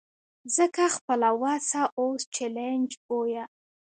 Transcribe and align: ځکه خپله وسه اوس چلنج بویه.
ځکه 0.55 0.83
خپله 0.95 1.29
وسه 1.41 1.81
اوس 2.01 2.21
چلنج 2.35 2.89
بویه. 3.05 3.43